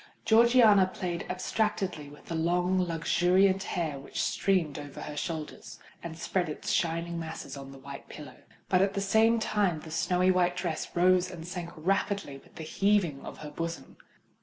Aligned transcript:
Georgiana 0.25 0.87
played 0.87 1.27
abstractedly 1.29 2.09
with 2.09 2.25
the 2.25 2.33
long, 2.33 2.79
luxuriant 2.81 3.61
hair 3.61 3.99
which 3.99 4.19
streamed 4.19 4.79
over 4.79 5.01
her 5.01 5.15
shoulders, 5.15 5.77
and 6.01 6.17
spread 6.17 6.49
its 6.49 6.71
shining 6.71 7.19
masses 7.19 7.55
on 7.55 7.71
the 7.71 7.77
white 7.77 8.09
pillow; 8.09 8.37
but 8.67 8.81
at 8.81 8.95
the 8.95 8.99
same 8.99 9.37
time 9.37 9.81
the 9.81 9.91
snowy 9.91 10.31
night 10.31 10.57
dress 10.57 10.89
rose 10.95 11.29
and 11.29 11.47
sank 11.47 11.69
rapidly 11.75 12.39
with 12.39 12.55
the 12.55 12.63
heavings 12.63 13.23
of 13.23 13.37
her 13.45 13.51
bosom. 13.51 13.95